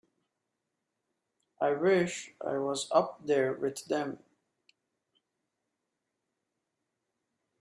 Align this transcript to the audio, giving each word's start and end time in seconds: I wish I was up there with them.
I 1.59 1.73
wish 1.73 2.31
I 2.43 2.57
was 2.57 2.87
up 2.91 3.19
there 3.23 3.53
with 3.53 3.85
them. 3.85 4.17